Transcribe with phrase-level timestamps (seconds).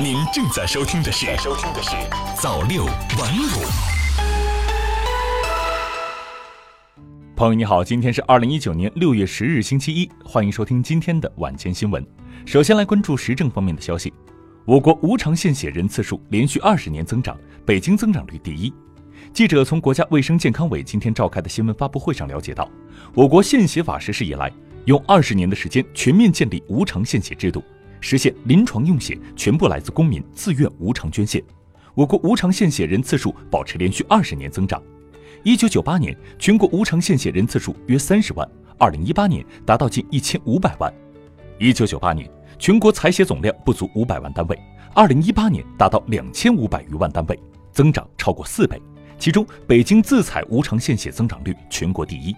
[0.00, 1.90] 您正在收听的是《收听的是
[2.40, 3.44] 早六晚五》。
[7.36, 12.04] 朋友你好，今天是二零一九年六月十日星期一，欢迎收听今天的晚间新闻。
[12.46, 14.12] 首先来关注时政方面的消息，
[14.64, 17.36] 我国无偿献血人次数连续二十年增长，
[17.66, 18.72] 北京增长率第一。
[19.32, 22.68] 记者从国家卫生健康委今天召开的新闻发布会上了解到，
[23.14, 24.50] 我国献血法实施以来，
[24.86, 27.62] 用二十年的时间全面建立无偿献血制度。
[28.02, 31.42] 实现临床用血全部来自公民自愿无偿捐献，
[31.94, 34.82] 我国无偿献血人次数保持连续二十年增长。
[35.44, 38.46] 一九九八年，全国无偿献血人次数约三十万，
[38.76, 40.92] 二零一八年达到近一千五百万。
[41.58, 44.58] 一九九八年，全国采血总量不足五百万单位，
[44.94, 47.38] 二零一八年达到两千五百余万单位，
[47.70, 48.82] 增长超过四倍。
[49.16, 52.34] 其中，北京自采无偿献血增长率全国第一。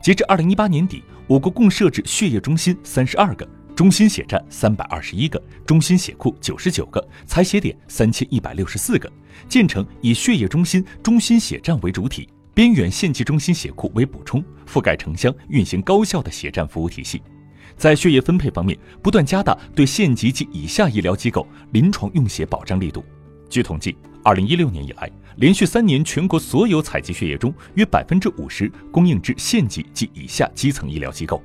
[0.00, 3.48] 截至二零一八年底，我国共设置血液中心三十二个。
[3.78, 9.08] 中心血站三百二十一个，中心血库九十九个，采血点三千一百六十四个，
[9.48, 17.22] 建成以血液中心、中心血站为主体，边远县级中心血库为补充，覆盖城乡，运行高效的血站服务体系。
[17.76, 23.04] 在血液分配方面，不断加大对县级及以下医疗机构临床用血保障力度。
[23.48, 31.40] 据统计，二零一六年以来，连续三年全国所有采集血液中，约百分之五十供应至县级及以下基层医疗机构。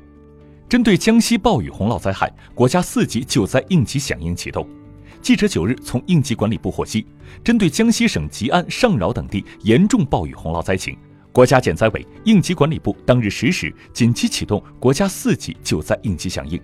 [0.73, 4.67] 针对江西暴雨洪涝灾害，国家四级救灾应急响应启动。
[5.21, 7.05] 记者九日从应急管理部获悉，
[7.43, 10.97] 针对江西省吉安、上饶等地严重暴雨洪涝灾情，
[11.31, 16.59] 国家减灾委、应急管理部当日十时紧急启动国家四级救灾应急响应。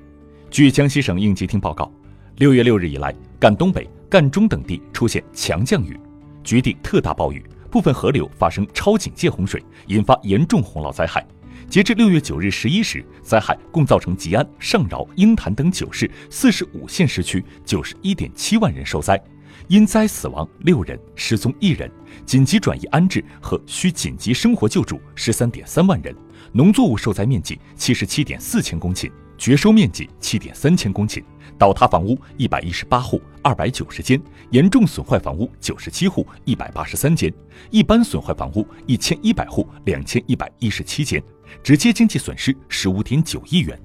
[0.50, 1.92] 据江西省应急厅报告，
[2.38, 5.96] 六月六日以来，赣东北、赣中等地出现强降雨，
[6.44, 11.24] 局地特大暴雨，部分河流发生超警戒洪水，引发严重洪涝灾害。
[11.68, 19.22] 截至六月九日十一时，灾害共造成吉安、上饶、鹰潭等九市四十五县市区九十一点七万人受灾，
[19.68, 21.92] 因灾死亡六人，失踪一人，
[22.26, 26.16] 紧急转移安置和需紧急生活救助十三点三万人，
[26.52, 31.24] 农作物受灾面积七十七点四千公顷，绝收面积七点三千公顷。
[31.58, 34.18] 倒塌房屋一百一十八户，二百九十间；
[34.52, 37.30] 严重损坏房屋九十七户，一百八十三间；
[37.70, 41.20] 一般损坏房屋一千一百户，两千一百一十七间；
[41.64, 43.80] 直接经济损失十五点九亿元。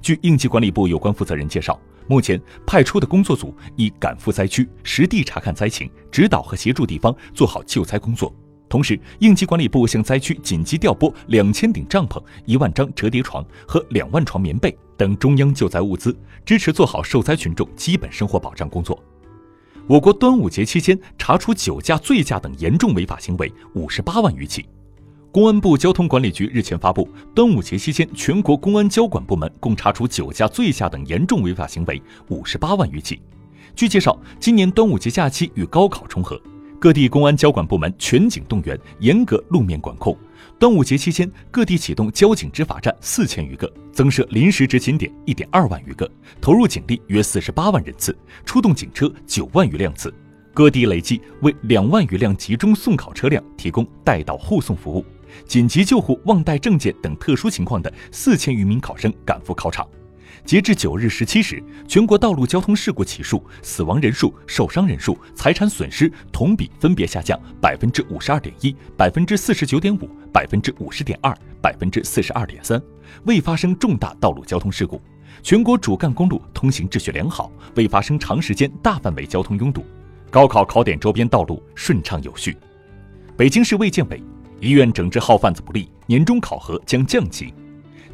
[0.00, 1.78] 据应急管理部有关负责人介绍，
[2.08, 8.34] 目前派出的工作组已赶赴灾区，实地查看灾情，指导和协助地方做好救灾工作。
[8.68, 18.98] 同时，应急管理部向灾区紧急调拨两千顶帐篷、一万张折叠床和两万床棉被等中央救灾物资，支持做好受灾群众基本生活保障工作。
[19.86, 24.64] 我国端午节期间查处酒驾、醉驾等严重违法行为五十八万余起。
[25.32, 33.18] 公安部交通管理局日前发布，端午节期间全国公安交管部门共查处酒驾、醉驾等严重违法行为五十八万余起。
[33.74, 36.38] 据介绍，今年端午节假期与高考重合。
[36.78, 40.14] 各地公安交管部门全警动员，严格路面管控。
[40.58, 46.06] 端午节期间，各地启动交警执法站四千余个，增设临时执勤点一点二万余个，
[46.42, 48.14] 投入警力约四十八万人次，
[48.44, 50.12] 出动警车九万余辆次。
[50.52, 55.02] 各地累计为两万余辆集中送考车辆提供带导护送服务，
[55.46, 59.86] 紧急救护忘带证件等特殊情况的四千余名考生赶赴考场。
[60.44, 72.82] 截至九日十七时，全国道路交通事故起数、死亡人数、受伤人数、财产损失同比分别下降百分之五十二点一、百分之四十九点五、百分之五十点二、百分之四十二点三，
[73.24, 75.00] 未发生重大道路交通事故。
[75.44, 79.84] 全国主干公路通行秩序良好，未发生长时间大范围交通拥堵。
[80.28, 82.56] 高考考点周边道路顺畅有序。
[83.36, 84.20] 北京市卫健委：
[84.62, 87.52] 医院整治号贩子不力，年终考核将降级。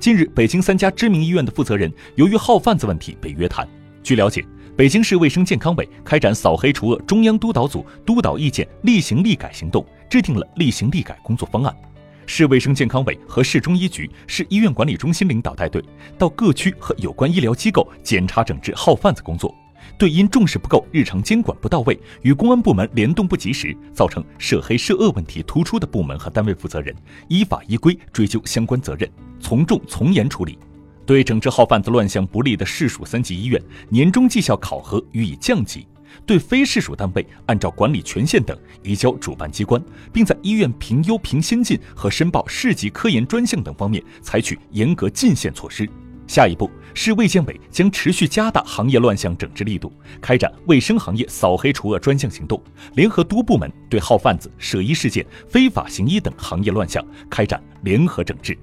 [0.00, 3.68] 近日，北京三家知名医院的负责人由于号贩子问题被约谈。
[4.02, 4.42] 据了解，
[4.74, 11.76] 北京市卫生健康委开展扫黑除恶中央督导组督导意见立行立改行动，制定了立行立改工作方案。
[12.24, 15.84] 市卫生健康委和市中医局、市医院管理中心领导带队
[16.16, 19.54] 到各区和有关医疗机构检查整治号贩子工作。
[19.96, 26.94] 对因重视不够、日常监管不到位、与公安部门联动不及时，造成涉黑涉恶问题突出的部门和单位负责人，
[27.28, 29.08] 依法依规追究相关责任，
[29.40, 30.58] 从重从严处理。
[31.06, 35.86] 对整治号贩子乱象不利的市属三级医院，年终绩效考核予以降级；
[36.26, 39.82] 对非市属单位，按照管理权限等移交主办机关，
[40.12, 45.88] 并在医院评优评先进和申报市级科研专项等方面采取严格进限措施。
[46.28, 49.90] 下一步，市卫健委将持续加大行业乱象整治力度，
[50.20, 52.62] 开展卫生行业扫黑除恶专项行动，
[52.94, 58.56] 联合多部门对号贩子、涉医事件、非法行医等行业乱象开展联合整治。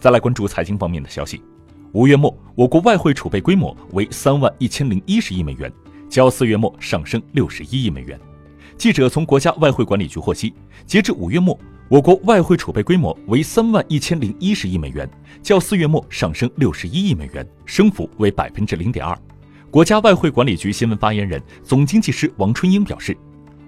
[0.00, 1.42] 再来关注财经方面的消息，
[1.92, 5.70] 五月末，我国外汇储备规模为三万一千零一十亿美元，
[6.08, 8.18] 较四月末上升六十一亿美元。
[8.78, 10.54] 记者从国家外汇管理局获悉，
[10.86, 11.58] 截至五月末，
[11.88, 15.08] 我国外汇储备规模为三万一千零一十亿美元，
[15.40, 19.16] 较四月末上升六十一亿美元，升幅为百分之零点二。
[19.70, 23.16] 国家外汇管理局新闻发言人、总经济师王春英表示，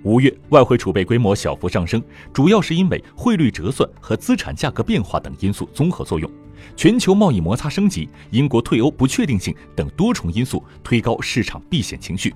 [0.02, 6.28] 五月外汇储备规模小幅上升，主要是因为汇率折算和资产价格变化等因素综合作用。
[6.74, 12.34] 全球贸易摩擦升级、英国退欧不确定性等多重因素推高市场避险情绪，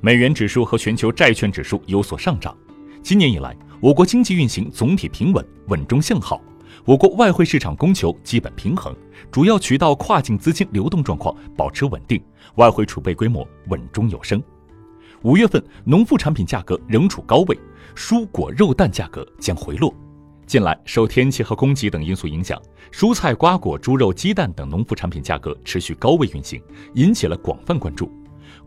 [0.00, 2.52] 美元指数和全球债券指数有所上涨。
[3.00, 6.38] 今年以来，我国经济运行总体平稳、稳中向好，
[6.84, 8.94] 我国外汇市场供求基本平衡，
[9.32, 12.22] 主要渠道跨境资金流动状况保持稳定，
[12.56, 14.42] 外汇储备规模稳中有升。
[15.22, 17.58] 五月份农副产品价格仍处高位，
[17.96, 19.94] 蔬果肉蛋价格将回落。
[20.44, 22.60] 近来，受天气和供给等因素影响，
[22.92, 26.62] 蔬菜、瓜果、猪肉、鸡蛋等农副产品价格持续高位运行，
[26.96, 28.12] 引起了广泛关注。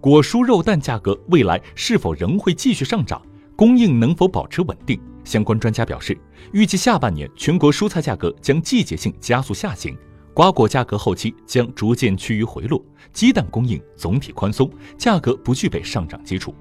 [0.02, 3.22] 果蔬肉蛋价格未来是否仍会继续上涨？
[3.56, 5.00] 供应能否保持稳定？
[5.24, 6.18] 相关专家表示，
[6.52, 9.98] 预计下半年全国蔬菜价格将季节性加速下行，
[10.34, 12.84] 瓜果价格后期将逐渐趋于回落，
[13.14, 16.54] 鸡蛋供应总体宽松，价格不具备上涨基础。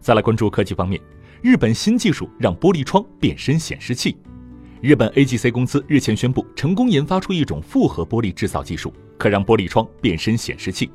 [0.00, 1.00] 再来关注科技方面，
[1.42, 4.16] 日本新技术让玻璃窗变身显示器。
[4.80, 10.88] 日本 AGC 公司日前宣布，成功研发出一种复合玻璃制造技术，可让玻璃窗变身显示器。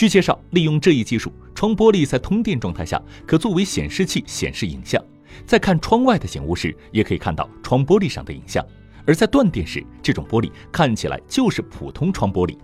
[0.00, 4.98] 据介绍，利用这一技术，窗玻璃在通电状态下可作为显示器显示影像，
[5.44, 8.64] 在看窗外的景物时，也可以看到窗玻璃上的影像；
[9.04, 12.56] 而在断电时，这种玻璃看起来就是普通窗玻璃。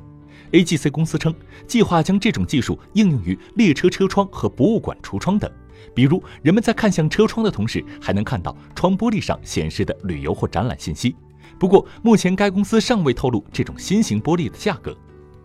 [0.53, 1.35] AGC 公司称，
[1.67, 5.53] 计划将这种技术应用于列车车窗和博物馆橱窗等。
[5.95, 11.15] 比如，人们在看向车窗的同时，还能看到窗玻璃上显示的旅游或展览信息。
[11.59, 14.97] 不过，目前该公司尚未透露这种新型玻璃的价格。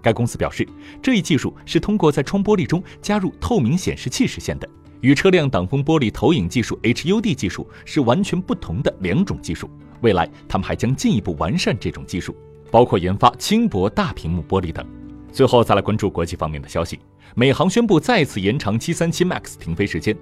[0.02, 0.68] 该公司表示，
[1.02, 4.68] 这一技术是通过在窗玻璃中加入透明显示器实现的，
[5.02, 9.70] 与车辆挡风玻璃投影技术 HUD 技术是完全不同的两种技术。
[10.02, 12.36] 未来，他们还将进一步完善这种技术，
[12.72, 14.86] 包括研发轻薄大屏幕玻璃等。
[15.32, 17.00] 最后，再来关注国际方面的消息。
[17.36, 20.18] 美航宣布再次延长737 MAX 停飞时间。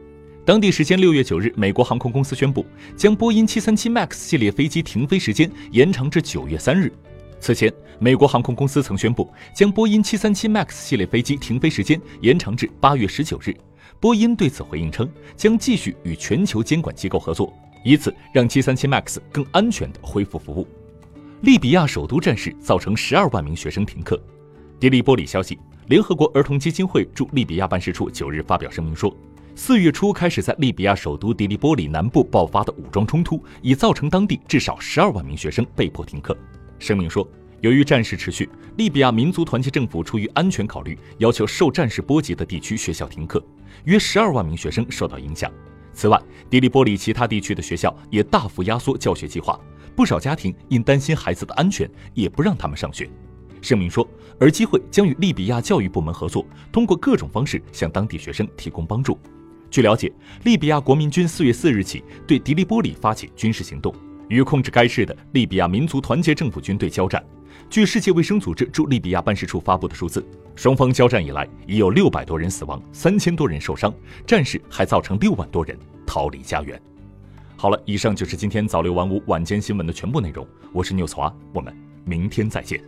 [0.46, 2.66] 当地时间六月九日，美国航空公司宣布
[2.96, 6.92] 将波音737 MAX 系列飞机停飞时间延长至九月三日。
[7.40, 13.56] 此前，美国航空公司曾宣布将波音737 MAX 系列飞机停飞时间延长至八月十九日。
[14.00, 17.52] 波音对此回应称，将继续与全球监管机构合作，
[17.84, 20.68] 以此让737 MAX 更安全地恢复服务。
[21.42, 24.22] 利比亚首都战事造成十二万名学生停课。
[24.80, 25.58] 迪利波里消息。
[25.88, 29.12] 联合国儿童基金会驻利比亚办事处九日发表声明说，
[29.56, 36.38] 四月初开始在利比亚首都迪利波里南部爆发的武装冲突，已造成当地至少十二万名学生被迫停课。
[36.80, 37.28] 声明说，
[37.62, 43.44] 由于战事持续，利比亚民族团结政府出于安全考虑，要求受战事波及的地区学校停课，
[43.84, 45.52] 约十二万名学生受到影响。
[45.94, 49.60] 此外，迪利波里其他地区的学校也大幅压缩教学计划，
[49.96, 53.10] 不少家庭因担心孩子的安全，也不让他们上学。
[53.62, 54.08] 声明说，
[54.40, 59.20] 而机会将与利比亚教育部门合作，通过各种方式向当地学生提供帮助。
[59.70, 60.10] 据了解，
[60.46, 63.94] 利比亚国民军四月四日起对迪利波里发起军事行动，
[64.30, 67.24] 与控制该市的利比亚民族团结政府军队交战。
[67.70, 73.94] 据世界卫生组织驻利比亚办事处发布的数字，双方交战以来已有六百多人死亡，三千多人受伤，
[74.26, 76.82] 战事还造成六万多人逃离家园。
[77.58, 80.48] 好了，以上就是今天早六晚五晚间新闻的全部内容。
[80.72, 82.82] 我是纽斯华，我们明天再见。